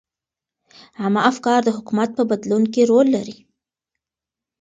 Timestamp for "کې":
2.73-2.81